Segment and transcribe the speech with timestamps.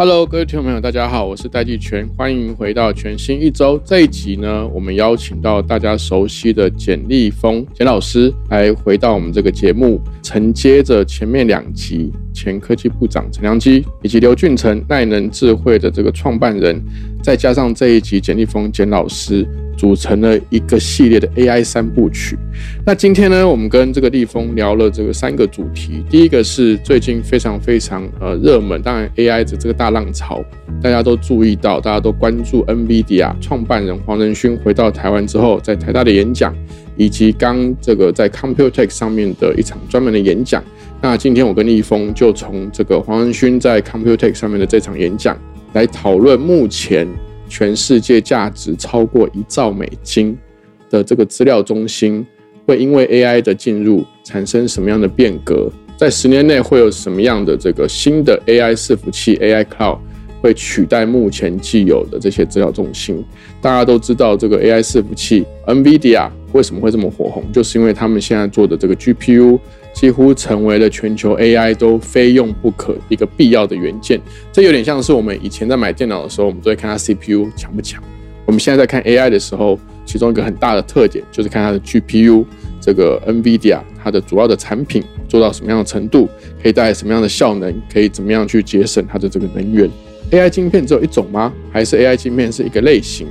[0.00, 16.80] Hello，各位听众朋友，大家好，我是戴季全，欢迎回到全新一周这一集呢，我们邀请到大家熟悉的简立峰简老师来回到我们这个节目，承接着前面两集前科技部长陈良基以及刘俊成耐能智慧的这个创办人，
[17.28, 19.46] 再加上这一集简立峰简老师。
[19.76, 22.36] 组成了一个系列的 AI 三部曲。
[22.84, 26.02] 那今天呢，我们跟这个立峰聊了这个三个主题。
[26.10, 30.44] 第一个是最近非常非常呃热门，当然 AI 的这个大浪潮，
[30.82, 36.52] 大家都注意到，大家都关注 NVIDIA 创办人黄仁勋回到台湾之后，在台大的演讲，
[36.96, 40.60] 以及刚这个在 Computex 上面的一场专门的演讲。
[41.00, 45.38] 那今天我跟立峰就从这个黄仁勋在 Computex 上面的这场演讲
[45.72, 47.08] 来讨论目前。
[47.50, 50.36] 全世界价值超过一兆美金
[50.90, 52.22] 的这个资料中心，
[52.66, 55.72] 会因为 AI 的进入产生什么样的变革？
[55.96, 59.96] 在十年内会有什么样的这个新的 AI 伺服器 AI Cloud
[60.42, 63.24] 会取代目前既有的这些资料中心？
[63.62, 67.50] 大家都知道，这个 AI 伺服器 NVIDIA 为什么会这么火红？
[67.50, 69.58] 就是因为他们现在做的这个 GPU。
[69.98, 74.20] 几乎成为了全球 AI 都非用不可一个必要的元件。
[74.52, 78.00] 这有点像是我们以前在买电脑的时候，我们都会看它 CPU 强不强。
[78.46, 82.44] 我们现在在看 AI 的时候，其中一个很大的特点就是看它的 GPU，
[82.80, 86.28] 这个 NVIDIA 它的主要的产品做到什么样的程度，
[86.62, 89.90] 可以带来什么样的效能，可以怎么样去节省它的这个能源。
[90.30, 91.52] AI 晶片只有一种吗？
[91.72, 93.26] 还是 AI 晶片是一个类型？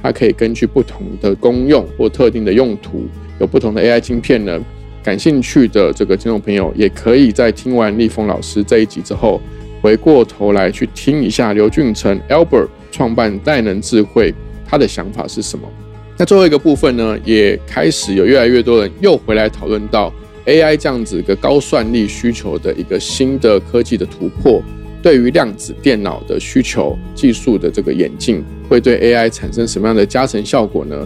[0.00, 3.08] 它可以根据不同的功用或特定的用途，
[3.40, 4.60] 有不同的 AI 晶片呢？
[5.02, 9.40] 感兴趣的这个听众朋友，也可以在听完立峰老师这一集之后，
[9.80, 14.32] 回过头来去听一下刘俊成 Albert 创办代能智慧
[14.64, 15.68] 他的想法是什么。
[16.16, 20.12] 那最后一个部分呢，也开始有越来越多人又回来讨论到
[20.46, 24.62] AI 这样子一个高算力需求的一个新的科技的突破，
[25.02, 30.96] 对于量子电脑的需求技术的这个演进，会对 AI 产生什么样的加成效果呢？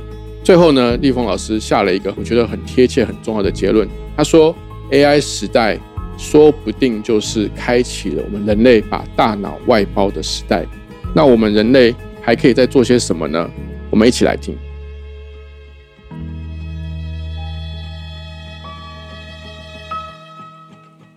[0.47, 3.89] 最后呢，立峰老师下了一个我觉得很贴切、很重要的结论。
[4.17, 4.55] 他说
[4.93, 5.77] ：“AI 时代
[6.17, 10.65] 说不定就是开启了我们人类把大脑外包的时代。
[11.13, 11.93] 那我们人类
[12.23, 13.51] 还可以再做些什么呢？
[13.91, 14.57] 我们一起来听。”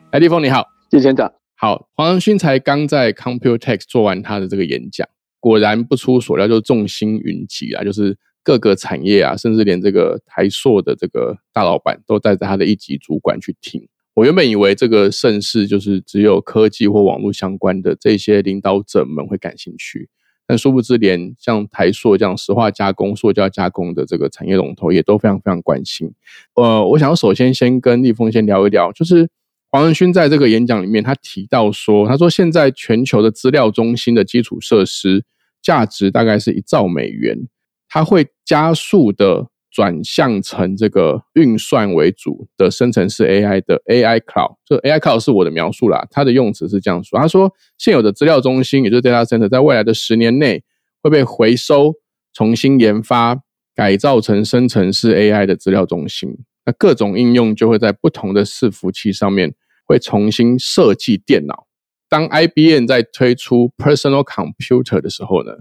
[0.09, 1.87] 哎，立峰你好，季先长好。
[1.93, 5.07] 黄仁勋才刚在 Computex 做完他的这个演讲，
[5.39, 8.17] 果然不出所料，就众星云集啊，就是。
[8.43, 13.87] 各个产业啊，甚至连这个台硕的这个大老板都带着他的一级主管去听。
[14.15, 20.09] 我原本以为这个盛世就是只有科技或网络相关的这些领导者们会感兴趣，
[20.45, 26.11] 但殊不知连像台硕这样石化加工、塑胶加工的这个产业龙头也都非常非常关心。
[26.55, 29.29] 呃，我想要首先先跟立峰先聊一聊，就是
[29.69, 35.23] 黄仁勋在这个演讲里面他提到说，他说现在全球的资料中心的基础设施
[35.61, 37.47] 价值大概是一兆美元。
[37.89, 47.19] 它会加速的转向成这个运算为主的生成式 AI 的 AI Cloud，这 AI Cloud 是我的描述啦，它的用词是这样说。
[47.19, 50.63] 他说，现有的资料中心，也就是 data center，在未来的十年内
[51.01, 51.93] 会被回收、
[52.33, 53.41] 重新研发、
[53.75, 56.29] 改造成生成式 AI 的资料中心。
[56.65, 59.53] 那各种应用就会在不同的伺服器上面
[59.85, 61.67] 会重新设计电脑。
[62.09, 65.53] 当 IBM 在推出 Personal Computer 的时候呢？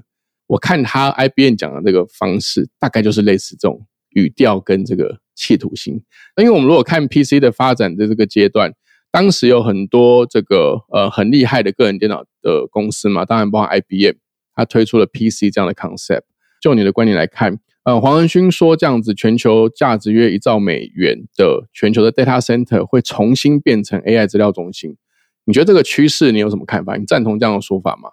[0.49, 6.03] 我看他 IBM 讲的这个方式，大概就是类似这种语调跟这个企图心。
[6.37, 8.73] 那因为我们如果看 PC 的发展的这个阶段，
[9.13, 14.17] 当时有很多这个呃很厉害的个人电脑的公司嘛，当然包括 IBM，
[14.55, 16.23] 他推出了 PC 这样的 concept。
[16.61, 24.97] 就你的观点来看，呃，黄仁勋说这样子，全球价值约一兆美元的全球的 data center 会重新变成 AI 资料中心。
[25.45, 26.97] 你觉得这个趋势你有什么看法？
[26.97, 28.11] 你赞同这样的说法吗？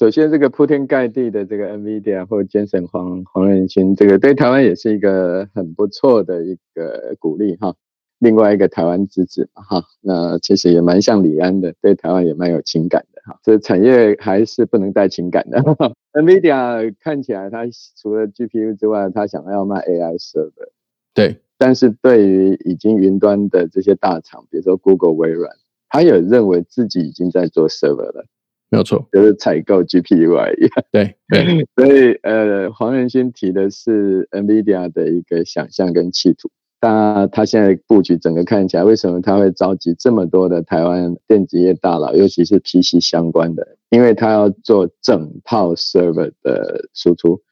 [0.00, 7.74] 首先，这个铺天盖地的这个 NVIDIA 或尖神黄黄仁勋，这个对台湾也是一个很不错的一个鼓励哈。
[8.18, 13.38] 另外一个台湾之子哈，那其实也蛮像李安的，对台湾也蛮有情感的哈。
[13.42, 15.62] 这产业还是不能带情感的。
[16.18, 17.66] NVIDIA 看起来它
[18.00, 20.70] 除了 GPU 之外，它想要卖 AI server。
[21.12, 25.54] 对，但是对于已经云端的这些大厂，比如说 Google、微软，
[25.90, 28.24] 他也认为自己已经在做 server 了。
[28.70, 30.68] 没有错，就是采购 GPU 而已。
[30.92, 36.48] 对对， 所以呃，黄仁勋提的是 NVIDIA 的一个想象跟企图。
[36.82, 43.76] 那他现在布局整个看起来，为什么他会召集这么多的台湾电子业大佬，尤其是 PC 相关的？
[43.90, 47.42] 因为他要做整套 server 的输出。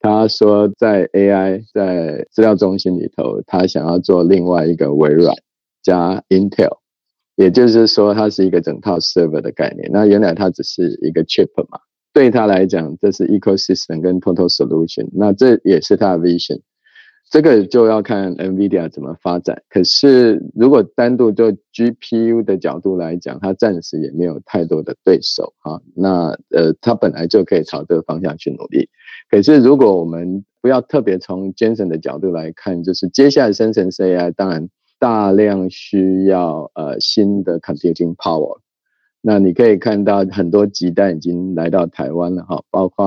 [0.00, 5.34] 他说，在 AI 在资料中心里头，他想要做另外一个微软
[5.82, 6.76] 加 Intel，
[7.36, 9.90] 也就是说，它是一个整套 server 的概念。
[9.92, 11.78] 那原来它只是一个 chip 嘛，
[12.12, 15.08] 对他来讲，这是 ecosystem 跟 total solution。
[15.12, 16.60] 那这也是他的 vision。
[17.30, 19.62] 这个就要看 NVIDIA 怎么发展。
[19.68, 25.80] 可是，如果单独就 GPU 的角度来讲，它暂时也没有太多的对手哈。
[25.96, 28.88] 那呃，它本来就可以朝这个方向去努力。
[29.28, 34.68] 可是，如果我们不要特别从 Jensen 的角度来看，就是接下来生成 AI 当然
[35.04, 38.56] 大量需要呃新的 computing power。
[39.20, 43.04] 那你可以看到很多鸡蛋已经来到台湾了哈，包括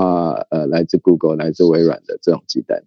[0.51, 2.83] 呃来自 Google、来自微软的这种鸡蛋。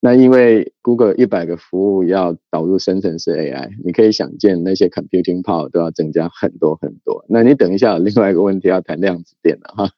[0.00, 7.26] 那因为 Google 一百个服务要导入生成式 AI，你可以想见那些 computing power 都要增加很多很多。
[7.28, 9.90] 那你等一下有另外一个问题要谈量子电了哈，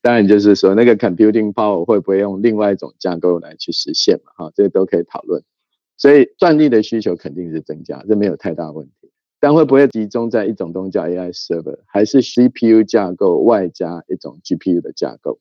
[0.00, 5.42] 当然就是说那个 computing power 会不会用另外一种架构来去实现嘛哈，这个都可以讨论。
[5.96, 9.10] 所以算力的需求肯定是增加，这没有太大问题。
[9.38, 15.38] 但会不会集中在一种东西叫 AI server，还是 CPU 架构外加一种 GPU 的架构？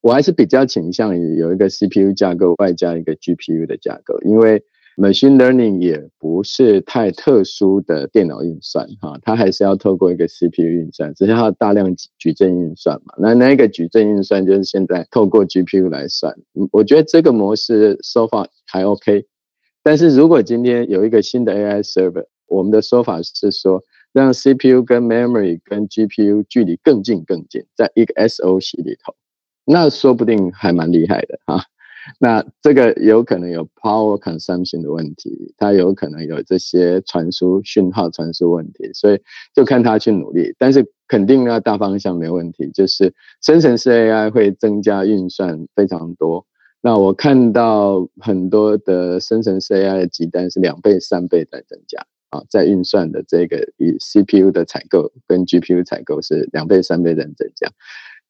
[0.00, 4.62] 我还是比较倾向于有一个 CPU 架构外加一个 GPU 的架构，因为
[4.96, 13.14] machine learning 也不是太特殊的电脑运算哈，它还是要透过一个 CPU 运算，只是它大量矩阵运算嘛。
[13.18, 16.34] 那那个矩阵运算就是现在透过 GPU 来算，
[16.70, 19.26] 我觉得这个模式 so far 还 OK。
[19.82, 23.82] 但是如果今天有一个新的 AI server，我们的说法是说，
[24.12, 29.14] 让 CPU 跟 memory 跟 GPU 距离更近更近，在一个 SOC 里头。
[29.64, 31.64] 那说不定还蛮厉害的哈，
[32.18, 39.20] 那这个有可能有 power consumption 的问题，它有可能有这些传输讯号传输问题，所以
[39.54, 40.54] 就看他去努力。
[40.58, 46.44] 但是肯定呢，大方向没问题，就是生成式 AI 会增加运算非常多。
[46.84, 57.70] 那我看到很多的生成式 AI 的集单是两倍、三倍在增加啊，在运算的这个以 CPU 的采购跟 GPU 采购是两倍、三倍在增加。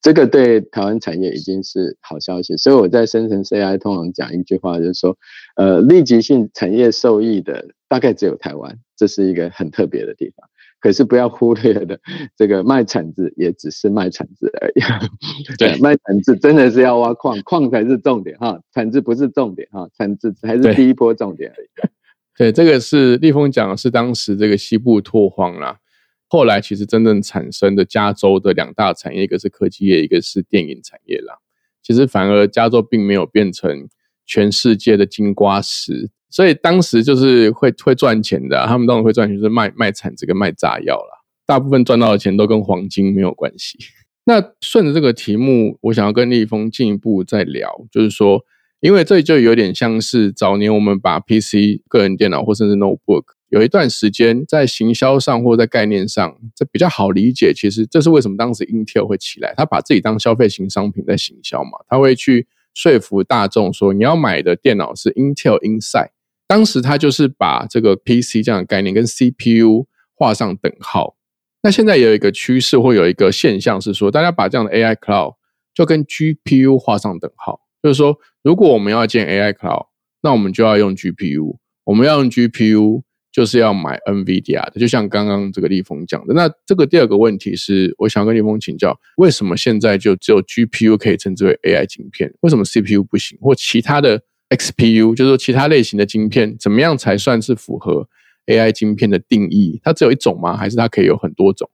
[0.02, 5.16] 这个对台湾产业已经是好消息，所以我在生成 AI 通常讲一句话，就是说，
[5.56, 10.48] 呃，立即性产业受益的大概只有台湾，这是一个很特别的地方。
[10.82, 11.98] 可是不要忽略的，
[12.36, 14.82] 这个卖铲子也只是卖铲子而已。
[15.56, 21.68] 对，卖铲子真的是要挖矿，矿才是重点哈，铲子不是重点哈，铲子才是第一波重点而已。
[22.36, 25.78] 对，这个是立峰讲的是当时这个西部拓荒啦。
[26.26, 31.36] 后来其实真正产生的加州的两大产业，一个是科技业，一个是电影产业啦。
[31.80, 33.88] 其实反而加州并没有变成
[34.26, 38.66] 全世界的金瓜石，所以当时就是会会赚钱的。
[38.66, 41.22] 他们当然会赚钱，就是卖卖铲子跟卖炸药啦。
[41.46, 43.78] 大部分赚到的钱都跟黄金没有关系。
[44.24, 48.44] 那顺着这个题目，我想要跟立峰进一步再聊，就是说，
[48.80, 53.24] 因为这就有点像是早年我们把 PC 个人电脑或甚至 notebook。
[53.48, 57.52] 有一段时间，在行销上或在概念上，这比较好理解。
[57.52, 66.12] 其实这是为什么当时 Intel 会起来，他把自己当消费型商品在行销嘛，他会去说服大众说，你要买的电脑是 Intel Inside。
[66.52, 71.16] 当时他就是把这个 PC 这样的概念跟 CPU 画上等号。
[71.62, 75.36] 那现在有一个趋势或有一个现象是说，大家把这样的 AI Cloud
[75.72, 79.86] 就跟 GPU 画上等号，就是说，如果我们要建 AI Cloud，
[80.20, 83.02] 那我们就要用 GPU，我们要用 GPU。
[83.32, 86.34] 就是要买 NVIDIA 的，就像刚刚这个立峰讲的。
[86.34, 92.30] 那这个第二个问题是，我想跟立峰请教，为什么现在就只有 GPU 可以称之为 AI 晶片？
[92.40, 93.38] 为什么 CPU 不行？
[93.40, 94.22] 或其他的
[94.56, 98.08] XPU，就是说其他类型的晶片，怎么样才算是符合
[98.46, 99.80] AI 晶片的定义？
[99.82, 100.56] 它只有一种吗？
[100.56, 101.68] 还是它可以有很多种？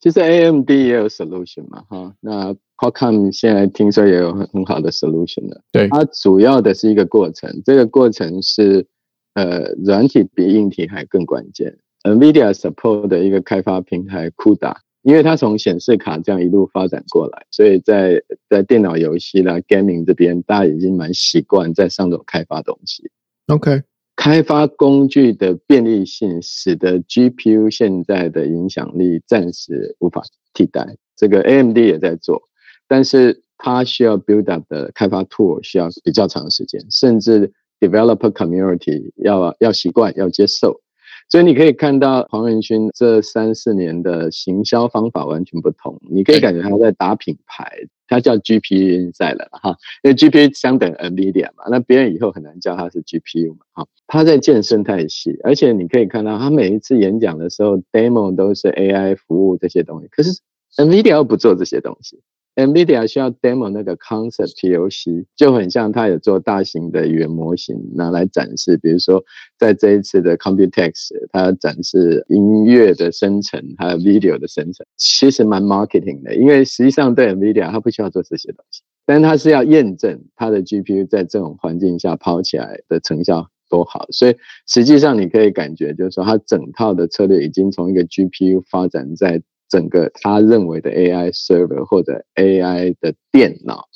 [0.00, 2.14] 其实 AMD 也有 solution 嘛，哈。
[2.20, 5.60] 那 Qualcomm 现在听说也有很很好的 solution 了。
[5.72, 8.86] 对，它主要的是一个过程，这个过程是。
[9.34, 11.72] 呃，软体比硬体还更关键。
[12.02, 23.10] NVIDIA support 的一个开发平台 CUDA，因为它从显示卡这样一路发展过来，所以在在电脑游戏啦、gaming 这边，大家已经蛮习惯在上头开发东西。
[23.46, 23.82] OK，
[24.16, 30.22] 开发工具的便利性，使得 GPU 现在的影响力暂时无法
[30.54, 30.96] 替代。
[31.16, 32.42] 这个 AMD 也在做，
[32.86, 37.52] 但是它需要 build up 的开发 tool 需要比较长时间，甚至。
[37.80, 40.82] Developer community 要要习惯要接受，
[41.30, 47.70] 所以你可以看到黄仁勋这三四年的行销方法完全不同，你可以感觉他在打品牌，
[48.08, 60.32] 他叫 GPU 在了哈，因为 GPU 相等 NVIDIA 嘛，那别人以后很难叫他是 GPU 嘛，哈，他在建生态系，而且你可以看到他每一次演讲的时候 demo 都是 AI 服务这些东西，可是
[60.76, 62.20] NVIDIA 又不做这些东西。
[62.66, 69.22] NVIDIA 需要 demo 那个 concept POC，就很像它有做大型的语言模型拿来展示，比如说
[69.58, 70.92] 在这一次的 Computex，
[71.32, 84.36] 它展示音乐的生成还有 video 的生成，其实蛮 marketing 的，因为实际上对 NVIDIA 它不需要做这些东西，但它是要验证它的 GPU 在这种环境下跑起来的成效多好，所以
[84.66, 89.42] 实际上你可以感觉就是说它整套的策略已经从一个 GPU 发展在。
[89.70, 93.88] 整个他认为的 AI server 或者 AI 的电脑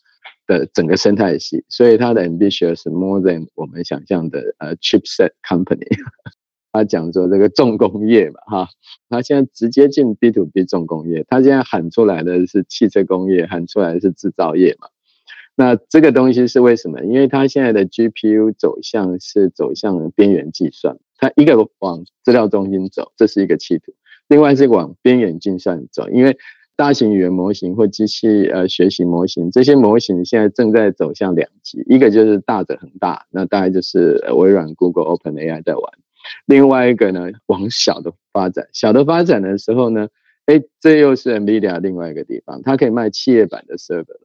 [0.47, 5.89] 的整个生态系，所以他的 ambitious more than 我们想象的呃 chipset company。
[6.73, 8.69] 他讲说这个重工业嘛，哈，
[9.09, 14.89] 他现在直接进 B to B 重工业，他现在喊出来的是汽车工业，喊出来的是制造业嘛。
[15.57, 17.05] 那这个东西是为什么？
[17.05, 23.95] 因为他现在的 GPU 走向是走向边缘计算，他一个往资料中心走，这是一个企图。
[24.29, 26.37] 另外是往边缘计算走，因为
[26.77, 35.83] 大型语言模型或机器呃学习模型，这些模型现在正在走向两极，一个就是大的很大，那大概就是微软、Google、Open AI 在玩；
[36.47, 40.09] 另外一个呢，往小的发展，小的发展的时候呢，
[40.47, 44.19] 哎，这又是 NVIDIA 另外一个地方，它可以卖企业版的 server，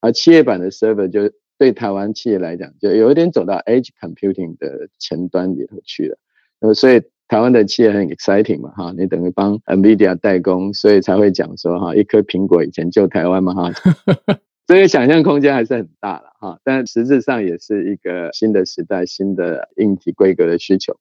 [0.00, 6.18] 而企业版的 server 就对台湾企业来讲，就有一点走到 Edge Computing 的前端里头去了，
[6.60, 7.02] 那么，所以。
[7.28, 13.72] 台湾的企业很 exciting 嘛，哈，你等于帮 Nvidia 代工，所以才会讲说，哈，一颗苹果以前救台湾嘛，哈，
[14.66, 20.96] 这个想象空间还是很大了，哈，但实质上也是一个新的时代、新的硬体规格的需求。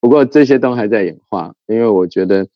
[0.00, 2.46] 不过这些都还在演化，因为我觉得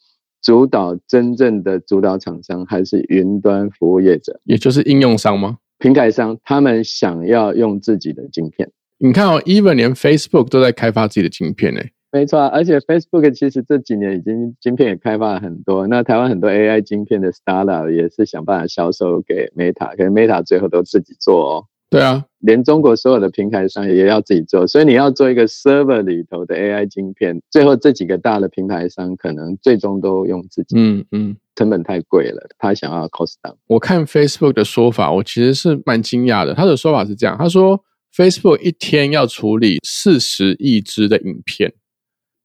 [0.43, 5.59] 主导真正的主导厂商还是云端服务业者，也就是应用商吗？
[5.79, 8.71] 平台商，他们想要用自己的晶片。
[8.99, 11.81] 你看哦，even 连 Facebook 都在开发自己的晶片呢。
[12.11, 15.87] 没错，而且 Facebook 其实这几年已经晶片也开发了很多。
[15.87, 21.65] 那台湾很多 AI 晶片的 startup 也是想办法销售给 Meta，可是 Meta 最后都自己做哦。
[21.91, 24.67] 对啊，连中国所有的平台商也要自己做。
[24.67, 30.77] 所以你要做一个 server 里头的 AI 晶片，最后这几个大的平台商可能最终都用自己。
[30.79, 33.55] 嗯嗯，成本太贵了，他想要 cost down。
[33.67, 36.55] 我看 Facebook 的说法，我其实是蛮惊讶的。
[36.55, 37.83] 他的说法是这样，他说
[38.15, 41.73] Facebook 一天要处理四十亿支的影片。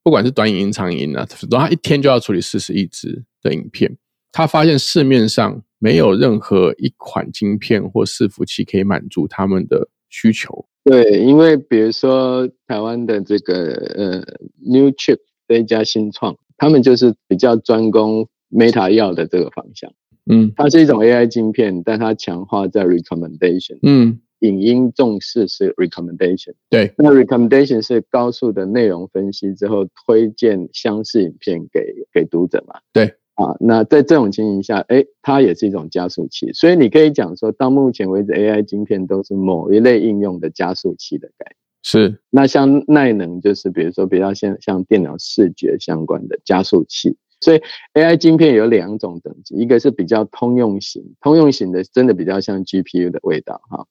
[0.03, 3.97] 不管是短影音、长影音啊，然后他一天就要处理四十亿支的影片。
[4.31, 10.65] 他发现市面上没有任何一款晶片或伺服器可以满足他们的需求。
[10.83, 14.17] 对，因为比如说台湾的这个呃
[14.65, 19.91] New Chip 这一家新创，他们就是比较专攻 Meta 要的这个方向。
[20.29, 23.79] 嗯，它是一种 AI 晶片，但它强化在 recommendation。
[23.83, 24.19] 嗯。
[24.43, 31.81] 影音重视是 recommendation，对，那 recommendation 是高速的内容分析之后推荐相似影片给
[32.11, 32.75] 给读者嘛？
[32.91, 41.55] 对，啊，那在这种情形下，哎，它也是一种加速器，所以你可以讲说到目前为止，AI 晶片都是某一类应用的加速器的概念。
[41.81, 47.61] 是，那像耐能就是比如说比较像像电脑视觉相关的加速器，所以
[47.93, 53.85] AI 晶片有两种等级，一个是比较通用型，通用型的真的比较像 GPU 的味道哈。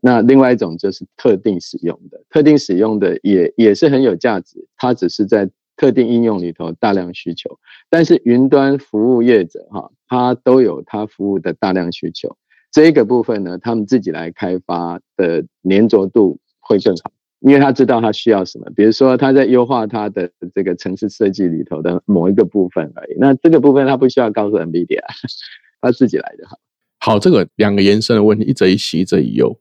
[0.00, 7.58] 那另外一种就是特定使用的，特定使用的也也是很有价值，它只是在特定应用里头大量需求。
[7.90, 12.36] 但是云端服务业者哈，它都有它服务的大量需求，
[12.70, 17.10] 这一个部分呢，他们自己来开发的粘着度会更好，
[17.40, 18.66] 因为他知道他需要什么。
[18.76, 25.02] 比如说他在优化他的这个城市设计里头的某一个部分而已，那这个部分他不需要告诉 NVIDIA，
[25.80, 26.58] 他自己来就好。
[26.98, 29.56] 好，这个两个延伸的问题，一则一喜，一则一忧。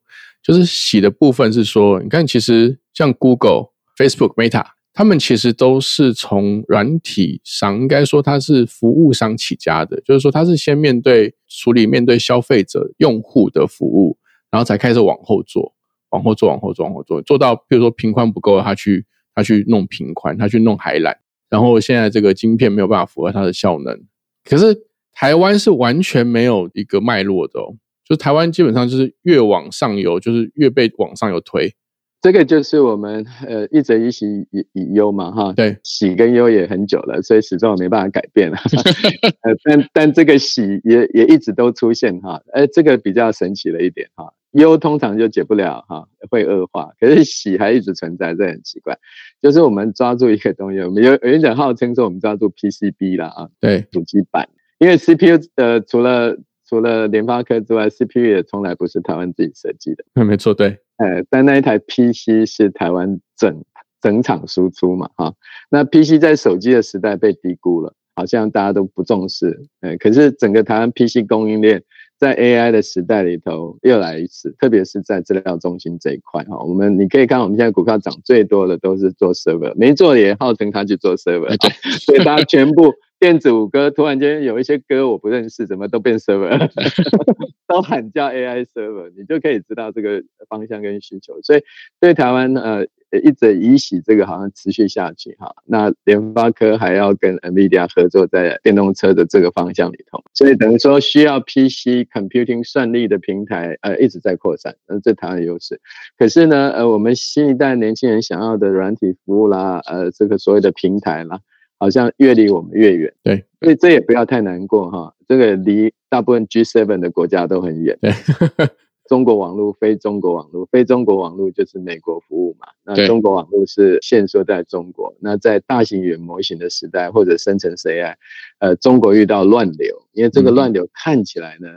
[0.45, 9.99] 就是洗的部分是说，你看，其实像 Google、Facebook、Meta，他们其实都是从软体上，应该说它是服务商起家的。
[10.01, 14.19] 就是说，它是先面对处理面对消费者用户的服务，
[14.51, 15.73] 然后才开始往后做，
[16.11, 21.15] 往后做，往后做，往后做，做到比如说频宽不够，他去他去弄频宽，他去弄海缆，
[21.49, 23.99] 然后现在这个晶片没有办法符合它的效能。
[24.43, 24.77] 可是
[25.11, 27.75] 台湾是完全没有一个脉络的哦。
[28.07, 31.73] 就台湾基本上就是越往上游，就是越被往上游推。
[32.21, 38.57] 这个就是我们呃一则以喜以以忧嘛哈，对，喜跟忧也很久了，所以始终没办法改变了。
[39.43, 48.97] 呃，但但这个喜也也一直都出现哈，呃，这个比较神奇了一点哈，忧通常就解不了哈，会恶化，可是喜还一直存在，这很奇怪。
[49.39, 56.35] 就是我们抓住一个东西，我们有有人讲号称说我们抓住 PCB 了啊，对，主机板，因为 CPU 呃除了
[56.67, 60.03] 除了联发科之外，CPU 也从来不是台湾自己设计的。
[60.15, 60.79] 嗯， 没错，对。
[60.97, 63.63] 呃，但那一台 PC 是台湾整
[64.01, 65.33] 整场输出嘛，哈。
[65.69, 69.67] 那 PC 在手机的时代被低估了，好像大家都不重视。
[69.81, 71.83] 呃，可是整个台湾 PC 供应链
[72.17, 76.57] 在 AI 的时代里头又来一次，特别是在资料中心这一块，哈。
[76.59, 81.53] 我们你可以看，我们现在股票涨最多的都是做 server，没做也号称他去做 server，
[81.99, 82.93] 所以大家全部。
[83.19, 86.69] 电子五哥突然间有一些歌我不认识，怎么都变 server，
[87.67, 91.41] 都喊叫 AI server，你就可以知道这个方向跟需求。
[91.41, 91.63] 所以
[91.99, 92.85] 对台湾呃
[93.23, 95.55] 一直以喜这个好像持续下去哈。
[95.65, 105.79] 那联发科还要跟 NVIDIA 合作在电动车的这个方向里头，所以等于说需要 PC computing 算力的平台呃一直在扩散，呃这台湾的优势。
[106.17, 111.39] 可是呢呃我们新一代年轻人想要的软体服务啦，呃这个所谓的平台啦。
[111.85, 115.13] 好像越离我们越远，对，所以这也不要太难过哈。
[115.27, 117.95] 这个离大部分 G7 的国家都很远。
[118.01, 118.11] 对，
[119.07, 122.65] 中国网络非中国网络，非中国网络就是美国服务嘛。
[122.83, 125.13] 那中国网络是限缩在中国。
[125.19, 128.15] 那在大型语言模型的时代或者生成 AI，
[128.57, 131.67] 呃，中国遇到乱流，因为这个乱流看起来呢，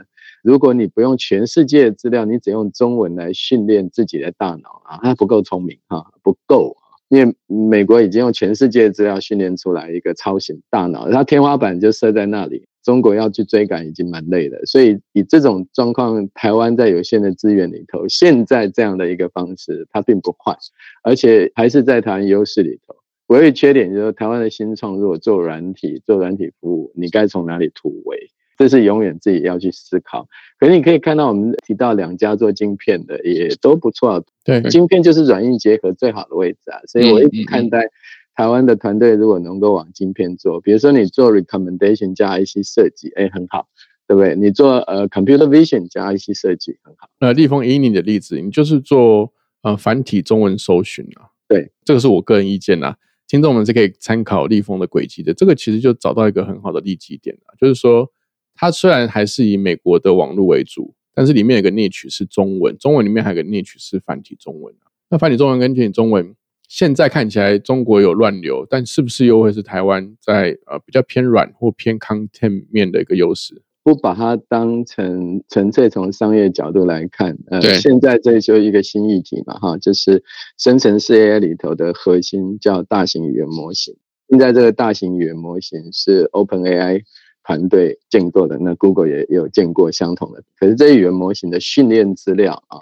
[0.41, 6.75] 如果你不用全世界的资料，你只用中文来训练自己的大脑啊，它不够聪明哈，不够。
[7.09, 12.65] 因为美国已经用全世界的资料训练出来一个超型大脑，它天花板就设在那里。
[12.81, 20.57] 中国要去追赶已经蛮累的，所以以这种状况，台湾在有限的资源里头，现在这样的一个方式，它并不坏，
[21.03, 22.95] 而且还是在台湾优势里头。
[23.27, 28.31] 唯一缺点就是台湾的新创，如果做软体、做软体服务，你该从哪里突围？
[28.59, 30.27] 这是永远自己要去思考。
[30.59, 34.21] 可是你可以看到，我们提到两家做晶片的也都不错。
[34.43, 36.81] 对，晶片就是软硬结合最好的位置啊。
[36.85, 37.89] 所以我一直看待
[38.35, 43.69] 台湾的团队，如果能够往晶片做，比如说你做 recommendation 加 IC 设计，哎，很好，
[44.05, 44.35] 对不对？
[44.35, 47.07] 你做呃 computer vision 加 IC 设计，很好。
[47.21, 51.31] 那立峰以你的例子，你就是做呃繁体中文搜寻啊。
[51.47, 52.97] 对，这个是我个人意见啊。
[53.25, 55.33] 听众们是可以参考立峰的轨迹的。
[55.33, 58.11] 这个其实就找到一个很好的利基点了，就是说。
[58.61, 64.75] 它虽然还是以美国的网络为主，但是里面有个 niche 是中文，中文里面还有个 niche 是繁体中文
[65.09, 66.35] 那繁体中文跟简体中文
[66.67, 73.61] 现在看起来中国有乱流，但是不是又会是台湾在呃比较偏软或偏 content 面的一个优势？
[73.81, 80.21] 不把它当成纯粹从商业角度来看，呃，现在这就一个新议题嘛，哈，就是
[80.57, 83.95] 生成式 AI 里头的核心叫大型语言模型。
[84.27, 87.03] 现在这个大型语言模型是 Open AI。
[87.43, 90.43] 团队见过的，那 Google 也有见过相同的。
[90.57, 92.81] 可是这语言模型的训练资料啊，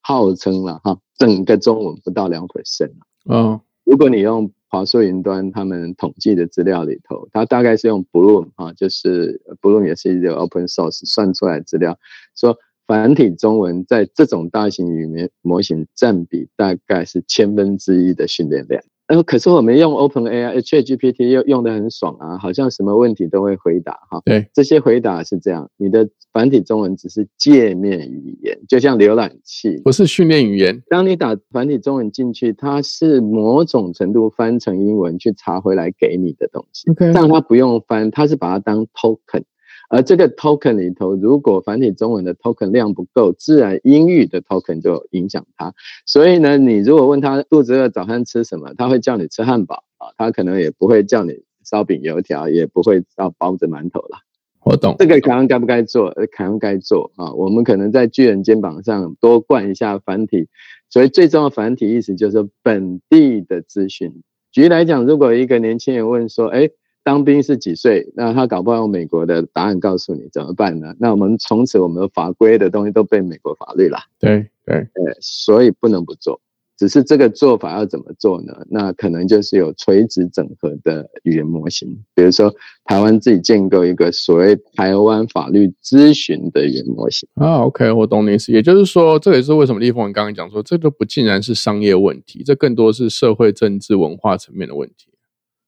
[0.00, 2.92] 号称了哈，整个中文不到两 percent
[3.26, 3.60] 啊。
[3.84, 11.98] 如果你用华硕云端他们统计的资料里头，它大概是用 Bloom 哈，就是 Bloom 也是一个 open source 算出来资料，
[12.34, 18.82] 说繁体中文在这种大型语言模型占比大概是千分之一的训练量。
[19.08, 24.20] 呃，可是我们用 Open AI、ChatGPT 又用的很爽啊，好像什么问题都会回答哈。
[24.24, 30.82] 对，这些回答是这样，你的繁体中文只是界面语言，就像浏览器，不是训练语言。
[30.90, 36.86] 当你打繁体中文进去，它是某种程度翻成英文去查回来给你的东西。
[37.14, 39.42] 样它不用翻，它是把它当 token。
[39.88, 45.72] 而这个 token 里头，如果繁体中文的 token 量不够，自然英语的 token 就影响它。
[46.04, 54.18] 所以呢，你如果问他肚子饿早餐吃什么，他会叫你吃汉堡啊，他可能也不会叫你烧饼油条，也不会叫包子馒头了。
[54.62, 56.14] 我懂这个，凯恩该不该做？
[56.32, 57.32] 凯恩该做啊。
[57.32, 60.48] 我们可能在巨人肩膀上多灌一下繁体。
[60.90, 64.22] 所以最重要繁体意思就是本地的资讯。
[64.52, 66.68] 举例来讲，如果一个年轻人问说，哎。
[67.08, 68.06] 当兵是几岁？
[68.14, 70.94] 那他搞不好用美国的答案告诉你怎么办呢？
[70.98, 73.96] 那我们从此我们的法规的东西都被美国法律了。
[74.20, 76.38] 对对对，所以不能不做。
[76.76, 78.52] 只是这个做法要怎么做呢？
[78.68, 87.26] 那可能就是有垂直整合的语言模型，比如说台湾自己建构一个所谓台湾法律咨询的语言模型。
[87.36, 88.52] 啊，OK，我懂你意思。
[88.52, 95.07] 也就是说，这也是为什么立峰刚刚讲说，这都不竟然是商业问题，这更多是社会、政治、文化层面的问题。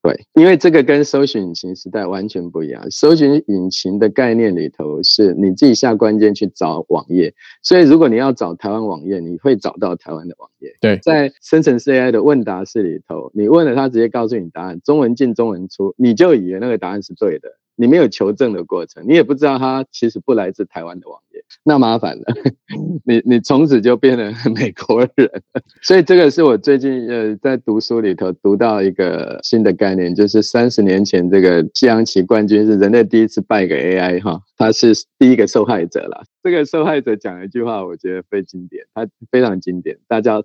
[0.02, 2.82] 对，因为这个跟搜寻引擎时代完全不一样。
[2.90, 10.74] 搜寻引擎的概念里头是你自己下关键去找网页，所以如果你要找台湾网页，你会找到台湾的网页。
[10.80, 17.50] 对，在生成式 AI 的问答式里头，你问了他直接告诉你答案，中文进中文出，你就以为那个答案是对的。
[17.80, 22.24] 你没有求证的过程，你也不知道它其实不来自台湾的网页，那麻烦了，
[23.06, 25.42] 你你从此就变成美国人。
[25.80, 36.22] 所以这个是我最近呃在读书里头读到一个新的概念，就是三十年前这个西洋棋冠军是人类第一次败给 AI 哈，他是第一个受害者了。
[36.42, 40.44] 这个受害者讲了一句话，我觉得非经典，他非常经典，他叫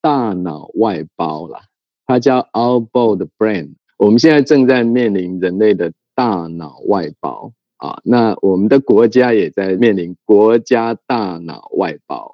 [0.00, 1.60] 大脑外包了，
[2.08, 3.74] 他叫 outboard brain。
[3.98, 5.92] 我们现在正在面临人类的。
[6.22, 12.32] 大脑外包啊，那我们的国家也在面临国家大脑外包。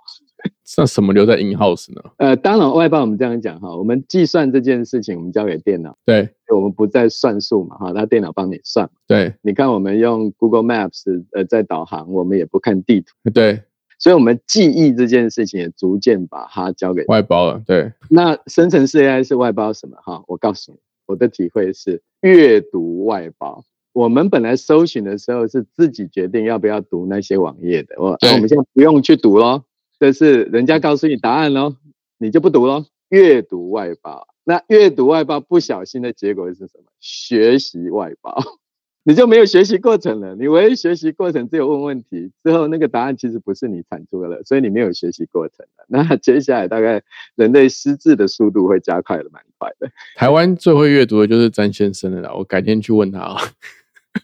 [0.77, 2.03] 那什么留在 in house 呢？
[2.18, 5.96] 呃，大脑外包，我们这样讲哈，我们计算这件事情，我们交给电脑。
[6.05, 8.90] 对，我们不再算数嘛哈，那电脑帮你算。
[9.07, 13.14] 对，你看我们用 Google Maps 呃在导航，我们也不看地图。
[13.33, 13.62] 对，
[13.98, 17.62] 所以我们记忆这件事情也逐渐把它交给外包了。
[17.66, 20.22] 对，那生成式 AI 是外包什么哈？
[20.27, 20.79] 我告诉你。
[21.07, 23.64] 我的体会是阅读外包。
[23.98, 29.64] 我们本来搜寻的时候是自己决定要不要读那些网页的，我那我们现在不用去读咯，
[29.98, 31.74] 这是人家告诉你答案咯，
[32.16, 32.87] 你就不读咯。
[33.08, 36.84] 阅读外包，那阅读外包不小心的结果是什么？
[37.00, 38.40] 学习外包。
[39.02, 40.37] 你就没有学习过程了。
[40.37, 45.84] 你唯一学习过程只有问问题，之后那个答案其实不是你产出的了，所以你没有学习过程了。
[45.88, 47.02] 那接下来大概
[47.34, 49.90] 人类失智的速度会加快的蛮快的。
[50.14, 53.40] 台湾最会阅读的就是詹先生了，我改天去问他啊。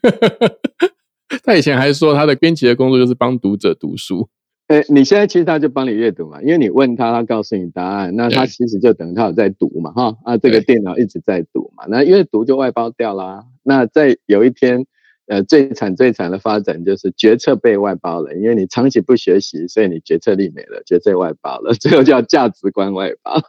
[1.42, 4.28] 他以前还说他的编辑的工作就是帮读者读书。
[4.68, 13.44] 哎，你现在其实他就帮你阅读嘛，因为你问他，他告诉你答案，那他其实就等于他有在读嘛，哈啊，这个电脑一直在读嘛，那阅读就外包掉啦。
[13.62, 14.86] 那在有一天，
[15.26, 23.40] 呃，最惨最惨的发展就是决策被外包了，因为你长期不学习，所以你决策力没了，决策外包了，最后叫价值观外包。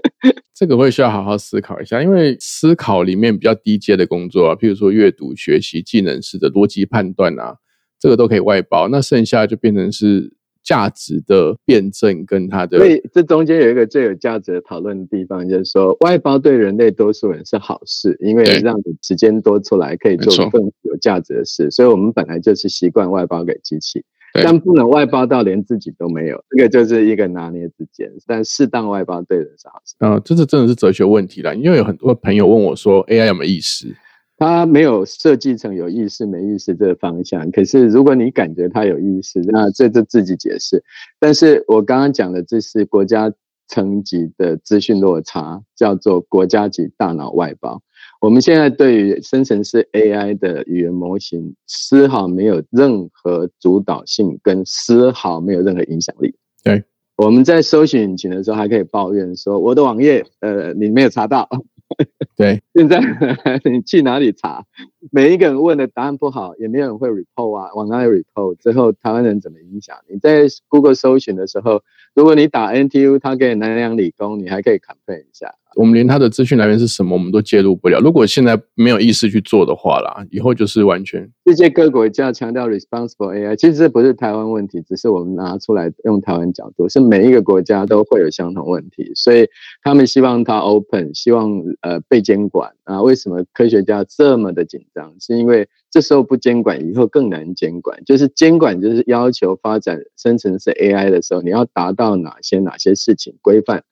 [0.54, 7.56] 这个会需要好好思考一下，因为思考里面比较低阶的工作啊，譬如说阅读、学习、技能式的逻辑判断啊，
[7.98, 10.32] 这个都可以外包，那剩下就变成是。
[10.72, 21.70] 价值的辩证跟它的，所以这中间有一个最有价值的讨论的地方，就是说外包对人类多数人是好事，因为让你时间多出来，可以做更有价值的事。
[21.70, 28.10] 所以我们本来就是习惯外包给机器，但不能外包到连自己都没有，这个就是一个拿捏之间。
[28.26, 29.94] 但适当外包对人是好事。
[29.98, 33.94] 嗯，这是真的是哲学问题了，因为有很多朋友问我说，AI 有没有意识？
[34.42, 40.82] 它没有设计成有意识没意识这个方向，可是如果你感觉它有意识，那这就自己解释。
[41.20, 43.32] 但是我刚刚讲的这是国家
[43.68, 47.80] 层级的资讯落差，叫做国家级大脑外包。
[48.20, 56.34] 我们现在对于生成式 AI 的语言模型，丝毫没有任何主导性，跟丝毫没有任何影响力。
[56.64, 56.82] 对，
[57.16, 61.48] 我们在搜寻引擎的时候还可以抱怨说，我的网页，呃，你没有查到。
[62.36, 63.00] 对，现在
[63.70, 64.64] 你去哪里查？
[65.10, 68.56] 每一个人问的答案不好，也没有人会 report 啊，往哪里 report？
[68.60, 69.96] 最后台湾人怎么影响？
[70.08, 71.82] 你在 Google 搜寻的时候，
[72.14, 75.54] 如果你打 NTU，他给南洋理工，你还可以 compare 一下。
[75.74, 77.98] 我们连他的资讯来源是什么，我们都介入不了。
[78.00, 81.30] 如果现在没有意识去做的话啦，以后就是完全。
[81.44, 89.48] 世界各国就要强调 responsible AI，其实这不是台湾问题，只是我们拿出来用台湾角度，是每一个国家都会有相同问题，所以
[89.82, 91.50] 他们希望它 open，希望
[91.80, 93.02] 呃被监管啊。
[93.02, 95.12] 为什么科学家这么的紧张？
[95.18, 98.04] 是因为这时候不监管，以后更难监管。
[98.04, 103.82] 就是监管就是要求发展生成式 AI 的时候，你要达到哪些哪些事情规范。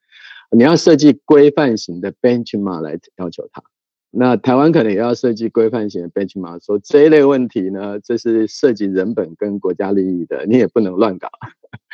[0.53, 3.63] 你要设计规范型的 benchmark 来要求它，
[4.13, 11.29] 那台湾可能也要设计规范型的 benchmark，说这一类问题呢，这是涉及人本跟国家利益的，你也不能乱搞。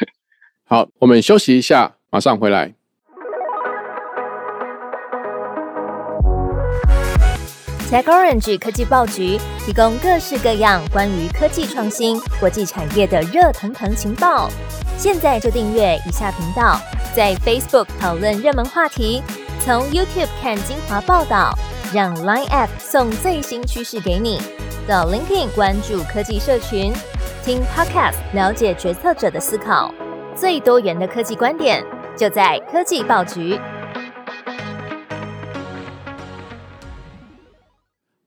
[0.65, 2.73] 好，我们休息一下，马上回来。
[7.91, 14.51] TechOrange 科技报局提供各式各样关于科技创新、国际产业的热腾腾情报，
[14.97, 16.81] 现在就订阅以下频道。
[17.15, 19.23] 在 Facebook 讨论热门话题，
[19.67, 21.53] 从 YouTube 看精华报道，
[21.93, 24.39] 让 Line App 送最新趋势给你。
[24.87, 26.93] 到 LinkedIn 关注科技社群，
[27.43, 29.93] 听 Podcast 了解决策者的思考。
[30.37, 31.85] 最多元的科技观点，
[32.17, 33.59] 就在科技报局。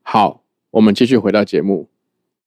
[0.02, 1.88] 好，我们继续回到节目。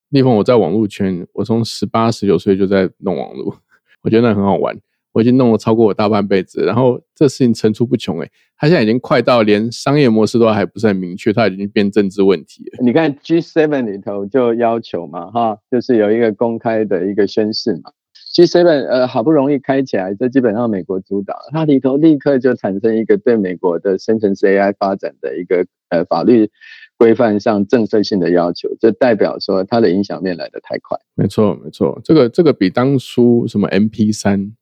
[0.09, 3.57] 立峰，我在网络圈，我从十八、十九岁就在弄网络，
[4.03, 4.79] 我觉得那很好玩。
[5.13, 12.83] 我已经弄了超过我大半辈子，然后这事情层出不穷，诶，它现在已经快到连商业模式都还不是很明确，他已经变政治问题了。
[12.83, 17.91] 你看 G7 里头就要求嘛，哈，就是有一个公开的一个宣誓嘛。
[18.35, 26.49] G7 呃好不容易开起来，这基本上美国主导，它里头立刻就产生一个对美国的生成式 AI 发展的一个呃法律
[26.97, 30.97] 规范上政策性的要求，这代表说它的影响面来得太快。
[31.13, 34.53] 没错，没错，这个这个比当初什么 MP 三。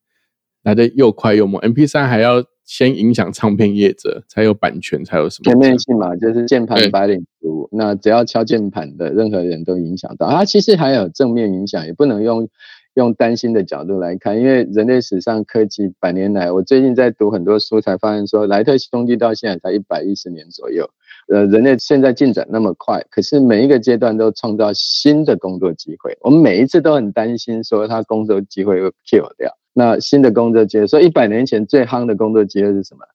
[0.63, 6.15] 来的又快又猛，MP 三还要先影响唱片业者，才有版权，才有什么全面性嘛？
[6.15, 10.29] 就是键盘白领族，那只要敲键盘的任何人都影响到。
[10.29, 12.47] 它其实还有正面影响，也不能用
[12.93, 20.87] 用担心的角度来看，因为人类史上科技百年来，我最近在读很多书，才发现说莱特兄弟到现在才一百一十年左右，
[21.27, 29.51] 呃，人类现在进展那么快，可是每一个阶段都创造新的工作机会，我们每一次都很担心说他工作机会会 kill 掉。
[29.73, 33.05] 那新的工作机会，所以一百年前最夯的工作机会是什么？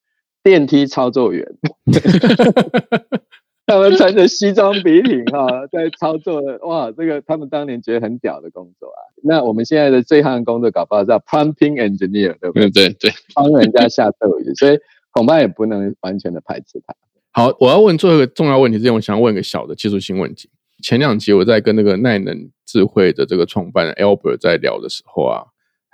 [0.43, 1.45] 电梯操作员，
[3.67, 9.01] 他们穿着西装笔挺哈， 在操作的哇，这个他们当年觉得很屌的工作啊。
[9.25, 12.71] 那我们现在的最夯的工作搞不好叫 pumping engineer，对不对？
[12.71, 14.79] 对对，帮人家下斗鱼， 所以
[15.11, 16.95] 恐怕也不能完全的排斥它。
[17.33, 20.49] 好，我要问最后一个重要问题之前，我想问一个小的技术性问题。
[20.81, 25.43] 前两集我在跟那个耐能智慧的这个创办人 Albert 在聊的时候啊。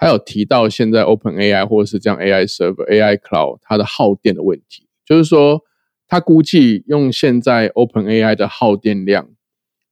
[0.03, 5.61] 还有提到现在 Open AI 或者是这样 AI Server、AI Cloud 它的耗电的问题，就是说
[6.09, 9.29] 他估计用现在 Open AI 的耗电量，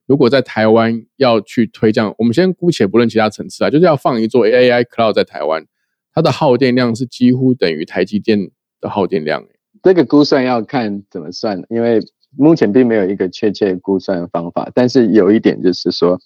[0.05, 5.65] 如果在台湾要去推这样，我们先姑且不论其他层次啊，就是要放一座 AI Cloud 在台湾，
[6.13, 9.45] 它的耗电量是几乎等于台积电的耗电量。
[9.81, 12.01] 这个估算要看怎么算，因为
[12.37, 16.19] 目前并没有一个确切估算的方法，但是有一点就是说。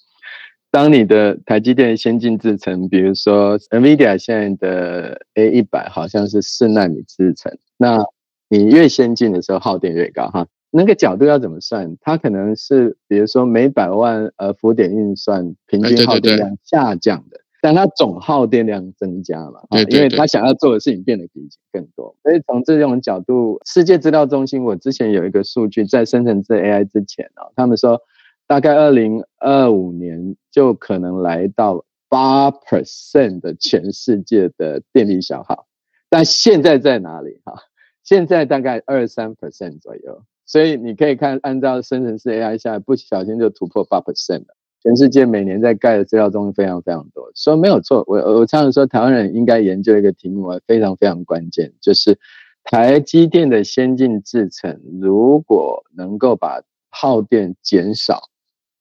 [0.76, 8.04] 当你的台积电先进制程，比如说 NVIDIA 现在的 A 一百好像是四纳米制程，那
[8.50, 10.46] 你越先进的时候耗电越高哈。
[10.72, 11.96] 那个角度要怎么算？
[12.02, 22.14] 它可能是比如说每百万呃浮点运算平均耗电量下降的，但它总耗电量增加了，因为它想要做的事情变得比以前更多。
[22.22, 28.02] 所以从这种角度，世界资料中心我之前有一个数据，在生成式 AI 之前啊，他们说。
[28.48, 35.68] 大概二零二五年就可能来到八 percent 的全世界的电力消耗，
[36.10, 37.42] 但现在在哪里？
[37.44, 37.56] 哈，
[38.04, 40.24] 现在大概二三 percent 左右。
[40.46, 44.56] 所以你可以看，按照生成式 AI 下来，不小心就突破八 percent 了。
[44.84, 48.04] 全世界每年在盖的资料中非常非常多，说没有错。
[48.06, 52.20] 我我常常说，台湾人应该研究一个题目，非常非常关键，就是
[52.64, 58.30] 台积电的先进制程，如果能够把耗电减少。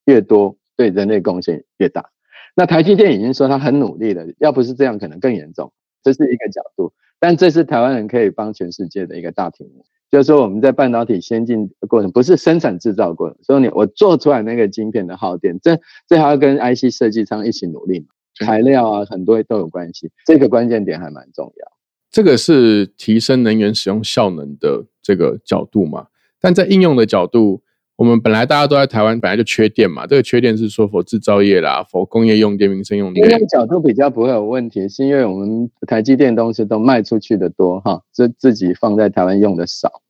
[0.05, 2.09] 越多对人类贡献越大。
[2.55, 5.73] 那台积电已经说他很努力了，要不是这样，可能更严重。
[6.01, 18.05] 这是一个角度，但这是台湾人可以帮全世界的一个大题目，就是说我们在半导体先进的过程，不是生产制造过程，所以你我做出来那个晶片的耗电，这这还要跟 IC 设计商一起努力嘛？
[18.45, 20.11] 材料啊，很多都有关系。
[20.25, 21.71] 这个关键点还蛮重要。
[22.09, 26.07] 这个是提升能源使用效能的这个角度嘛？
[26.39, 27.63] 但在应用的角度。
[27.97, 30.05] 我们本来大家都在台湾，本来就缺电嘛。
[30.05, 33.29] 这个缺电是说否制造业啦，否工业用电、民生用电。
[33.29, 40.01] 这个角度比较不会有问题，是因为我们台积电东西都卖出去的多哈，自自己放在台湾用的少，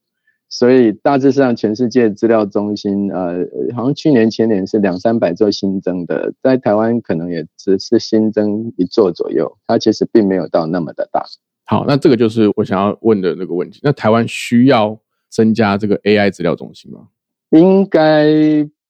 [0.49, 3.45] 所以大致上全世界资料中心，呃，
[3.75, 11.23] 好像去年前年是两三百座新增的，在台湾可能也只是新增一座左右，它其实并没有到那么的大。
[11.65, 13.79] 好，那这个就是我想要问的那个问题。
[13.83, 14.97] 那台湾需要
[15.29, 17.01] 增加这个 AI 资料中心吗？
[17.49, 18.27] 应该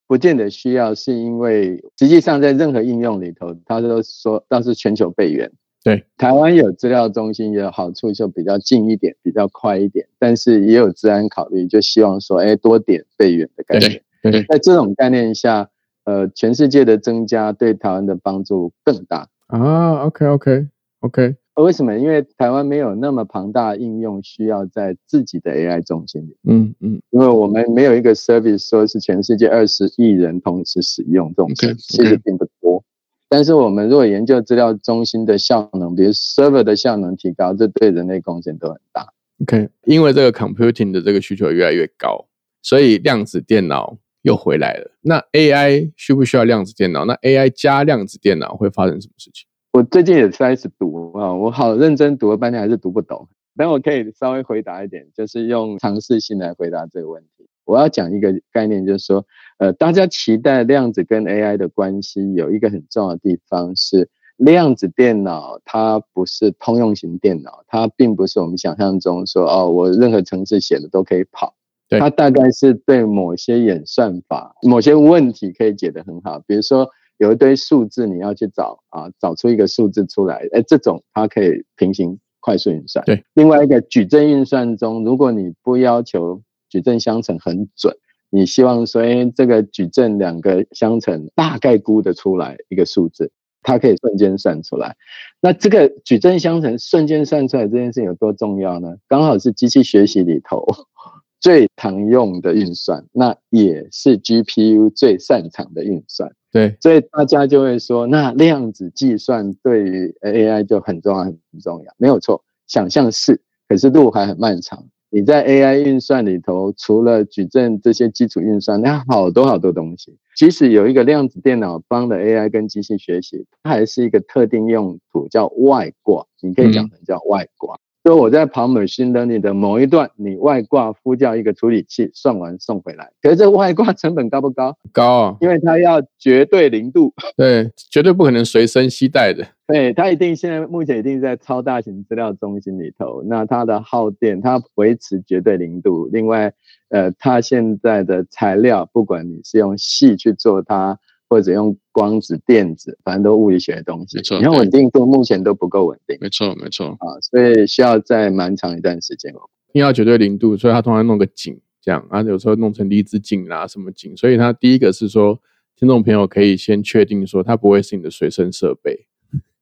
[0.07, 5.51] 不见得需要，是因为实际上在任何应用里头，他都说倒是全球备援。
[5.83, 14.01] 对，台湾有资料中心，有好处就比较近一点，比较快一点，但是也有治安考虑，就希望说，哎，多点备援的概念。
[14.23, 15.69] 对，在这种概念下，
[16.05, 19.27] 呃，全世界的增加对台湾的帮助更大。
[19.45, 21.35] 啊，OK，OK，OK。
[21.55, 21.97] 为什么？
[21.97, 26.35] 因为台湾没有那么庞大应用需要在自己的 AI 中心里。
[26.43, 32.83] 嗯嗯，因为我们没有一个 service 说是全世界二十亿人同时使用这种事，其实并不多。
[33.29, 39.07] 但是我们如果研究资料中心的效能，比如 server 的效能提高，这对人类贡献都很大。
[39.41, 42.25] OK，因为这个 computing 的这个需求越来越高，
[42.61, 44.91] 所以量子电脑又回来了。
[45.01, 47.05] 那 AI 需不需要量子电脑？
[47.05, 49.47] 那 AI 加量子电脑会发生什么事情？
[49.75, 53.27] 我最近也开始读啊，我好认真读了半天还是读不懂。
[53.57, 57.45] 但我可以稍微回答一点，就是用尝试性来回答这个问题。
[57.65, 59.25] 我要讲一个概念，就是说，
[59.57, 64.07] 呃，大家期待量子跟 AI 的关系有一个很重要的地方是
[64.37, 71.53] 量子电脑它不是通用型电脑，它并不是我们想象中说哦，我任何程式写的都可以跑。
[71.89, 76.39] 对它大概是对某些演算法、某些问题可以解得很好。
[76.47, 83.03] 比如说有一堆数字，你要去找啊，找出一个数字出来，哎，这种它可以平行快速运算。
[83.05, 87.95] 对，另外一个矩阵运算中，如果你不要求矩阵相乘很准，
[88.29, 94.95] 你希望说，哎，这个矩阵两个相乘大概估得出来一个数字，它可以瞬间算出来。
[95.41, 98.95] 那这个矩阵相乘瞬间算出来这件事有多重要呢？
[99.07, 100.65] 刚好是机器学习里头
[101.39, 106.29] 最常用的运算，那也是 GPU 最擅长的运算。
[106.55, 112.41] 对，所以大家就会说，那量子计算对于 AI 就很重要，很重要，没有错。
[112.65, 114.81] 想象是，可是路还很漫长。
[115.09, 120.17] 你在 AI 运算里头，除了矩阵这些基础运算，那好多好多东西。
[120.37, 126.25] 即使有一个量子电脑帮的 AI 跟机器学习，它还是一个特定用途，叫外挂。
[126.39, 127.77] 你可以讲成叫外挂。
[128.05, 133.09] 所以我在跑 machine learning 的某一段，你外挂呼叫一个处理器，算完送回来。
[133.19, 134.77] 可是这外挂成本高不高？
[134.93, 137.11] 高啊，因为它要绝对零度。
[137.35, 139.43] 对，绝对不可能随身携带的。
[139.65, 143.23] 对，它一定现在目前一定在超大型资料中心里头。
[143.25, 146.07] 那它的耗电，它维持绝对零度。
[146.13, 146.53] 另外，
[146.89, 150.99] 呃，它现在的材料，不管你是用锡去做它。
[151.27, 154.17] 或者用光子、电子，反正都物理学的东西。
[154.17, 156.17] 没错，你看稳定度目前都不够稳定。
[156.21, 159.39] 没错，没错啊，所以需要在蛮长一段时间哦。
[159.73, 164.15] 因为要绝对零度，所以它通常弄个井这样啊，有时候弄成离子井啦，什么井。
[164.15, 165.39] 所以它第一个是说，
[165.75, 169.07] 听众朋友可以先确定说，它不会是你的随身设备，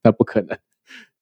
[0.04, 0.58] 它不可能。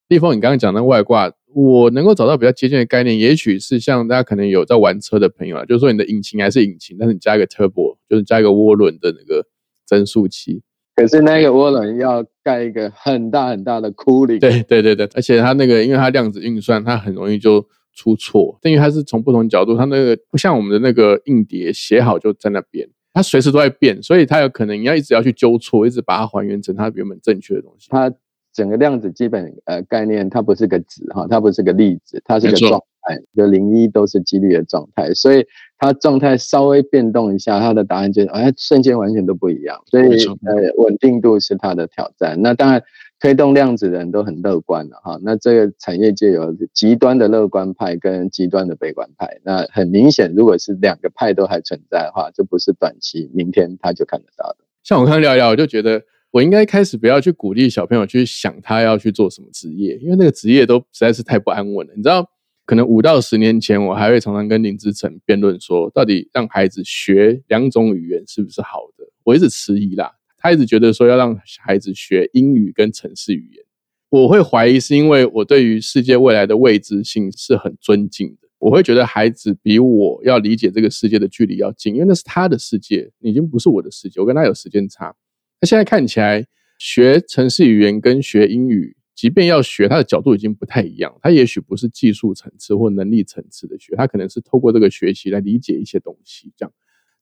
[0.10, 9.48] 立峰，你刚刚讲的外挂，我能够找到比较接近的概念，也许是像大家可能有在玩车的朋友啊，就是说你的引擎还是引擎，但是你加一个 turbo，就是加一个涡轮的那个。
[9.92, 10.62] 增速期，
[10.96, 14.40] 可是那个涡轮要盖一个很大很大的窟窿。
[14.40, 18.58] 对对对对，而且它那个，因为它量子运算，它很容易就出错。
[18.64, 27.90] 因为它是从不同角度，它那个不像我们的那个硬碟写好就在那边，它随时都在变，所以它有可能你要一直要去纠错，一直把它还原成它原本正确的东西。
[27.90, 28.10] 它
[28.54, 35.46] 整个量子基本呃概念，它不是个子哈，它不是个粒子，它是个状态，就零一都是几率的状态，所以。
[35.84, 40.06] 它状态稍微变动一下，它的答案就哎瞬间完全都不一样，所以
[40.46, 42.40] 呃稳定度是它的挑战。
[42.40, 42.84] 那当然
[43.20, 45.18] 推动量子的人都很乐观了哈。
[45.24, 49.42] 那这个产业界有极端的乐观派跟极端的悲观派。
[49.44, 54.58] 那很明显，如果是两个派都还存在的话，这不是短期明天他就看得到的。
[54.84, 62.30] 像我刚刚聊一聊，我就觉得我应该开始不要去鼓励小朋友去想他要去做什么职业，因为那个职业都实在是太不安稳了，你知道。
[62.66, 69.06] 可能五到十年前，我还会常常跟林志成辩论说，到底让孩子学两种语言是不是好的？
[69.24, 70.12] 我一直迟疑啦。
[70.38, 73.64] 他一直觉得说要让孩子学英语跟城市语言，
[74.10, 78.48] 我会怀疑是因为我对于世界未来的未知性是很尊敬的。
[78.58, 85.14] 我会觉得孩子比我要理解这个世界的距离要近，因为那是他的世界，已经不是我的世界，我跟他有时间差。
[85.60, 86.46] 那现在看起来，
[86.80, 88.96] 学城市语言跟学英语。
[89.14, 91.14] 即便要学，他的角度已经不太一样。
[91.22, 96.52] 他也许不是技术层次或能力层次的学，他可能是透过这个学习来理解一些东西。
[96.58, 96.74] 这样，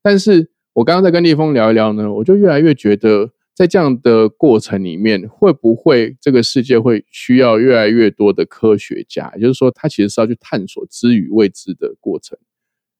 [0.01, 9.29] 但是我刚刚在跟立峰聊一聊呢，我就越来越觉得，在这样的过程里面，会不会这个世界会需要越来越多的科学家？
[9.35, 12.37] 也就是说，他其实是要去探索知与未知的过程，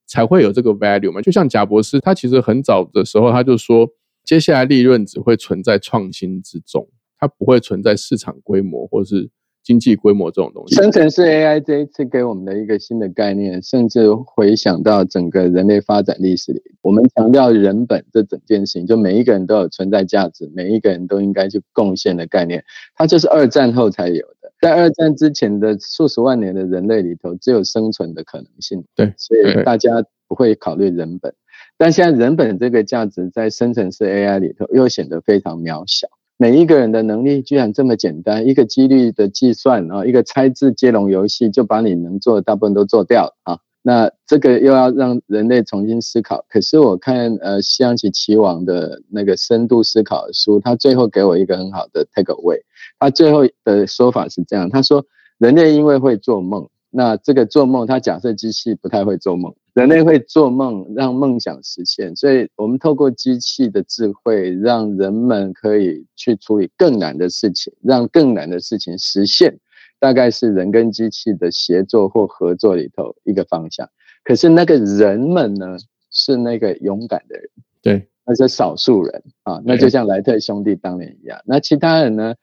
[0.06, 1.22] 才会有这个 value 嘛？
[1.22, 3.88] 就像贾博士，他其实很早的时候他就说，
[4.26, 6.90] 接下来利润只会存在创新之中。
[7.20, 9.30] 它不会存在市场规模或是
[9.62, 10.76] 经济规模这种东西。
[10.76, 22.64] 生成式 AI 这一次给我们的一个新的概念，甚至回想到整个人类发展历史里，我们强调人本这整件事情，就每一个人都有存在价值，每一个人都应该去贡献的概念，
[22.96, 24.52] 它就是二战后才有的。
[24.62, 28.84] 在二战之前的数十万年的人类里头，只有生存的可能性。
[28.96, 31.34] 对，所以大家不会考虑人本，
[31.78, 36.08] 但现在人本这个价值在生成式 AI 里头又显得非常渺小。
[36.42, 43.60] 每一个人的能力居然这么简单，一个几率的计算啊，一个猜字接龙游戏就把你能做的大部分都做掉啊。
[43.82, 46.46] 那这个又要让人类重新思考。
[46.48, 52.62] 可是我看呃西洋棋棋王的那个深度思考的书，他最后给我一个很好的 take away。
[53.00, 55.06] 他最后的说法是这样，他说
[55.40, 56.70] 人类因为会做梦。
[56.92, 62.16] 那这个做梦，他假设机器不太会做梦，人类会做梦，让梦想实现。
[62.16, 69.60] 所以，我们透过机器的智慧，让人们可以去处理更难的事情，让更难的事情实现。
[70.00, 73.88] 大概是人跟机器的协作或合作里头一个方向。
[74.24, 75.78] 可是那个人们呢，
[76.10, 77.50] 是那个勇敢的人，
[77.82, 79.62] 对，那是少数人啊。
[79.64, 81.40] 那就像莱特兄弟当年一样。
[81.46, 82.34] 那其他人呢？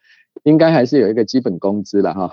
[0.44, 2.30] 应该还是有一个基本工资了哈。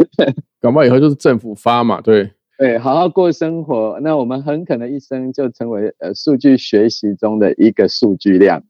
[0.60, 2.30] 搞不好以后就是政府发嘛，对。
[2.58, 8.62] 对，好好过生活，那我们很可能一生就成为呃数据学习中的一个数据量。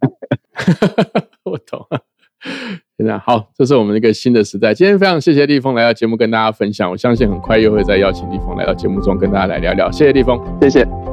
[1.45, 1.87] 我懂。
[2.99, 4.75] 现在好，这是我们一个新的时代。
[4.75, 9.89] 今天非常谢谢立峰来到节目跟大家分享，我相信很快又会再邀请立峰来到节目中跟大家来聊聊。
[9.91, 11.06] 谢谢立峰，谢谢。